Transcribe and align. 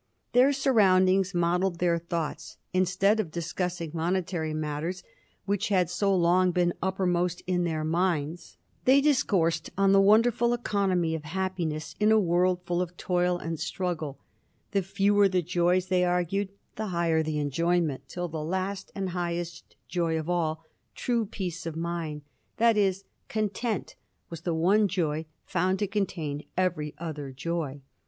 Their 0.31 0.51
surroundings 0.51 1.35
modelled 1.35 1.77
their 1.77 1.99
thoughts. 1.99 2.57
Instead 2.73 3.19
of 3.19 3.29
discussing 3.29 3.91
monetary 3.93 4.51
matters, 4.51 5.03
which 5.45 5.67
had 5.69 5.91
so 5.91 6.15
long 6.15 6.49
been 6.51 6.73
uppermost 6.81 7.43
in 7.45 7.65
their 7.65 7.83
minds, 7.83 8.57
they 8.85 8.99
discoursed 8.99 9.69
on 9.77 9.91
the 9.91 10.01
wonderful 10.01 10.55
economy 10.55 11.13
of 11.13 11.23
happiness 11.25 11.93
in 11.99 12.11
a 12.11 12.19
world 12.19 12.61
full 12.65 12.81
of 12.81 12.97
toil 12.97 13.37
and 13.37 13.59
struggle; 13.59 14.17
the 14.71 14.81
fewer 14.81 15.29
the 15.29 15.43
joys, 15.43 15.85
they 15.85 16.03
argued, 16.03 16.49
the 16.77 16.87
higher 16.87 17.21
the 17.21 17.37
enjoyment, 17.37 18.07
till 18.07 18.27
the 18.27 18.43
last 18.43 18.91
and 18.95 19.09
highest 19.09 19.75
joy 19.87 20.17
of 20.17 20.27
all, 20.27 20.65
true 20.95 21.27
peace 21.27 21.67
of 21.67 21.75
mind, 21.75 22.23
i.e., 22.59 22.93
content, 23.29 23.95
was 24.31 24.41
the 24.41 24.55
one 24.55 24.87
joy 24.87 25.27
found 25.45 25.77
to 25.77 25.85
contain 25.85 26.43
every 26.57 26.95
other 26.97 27.31
joy. 27.31 27.83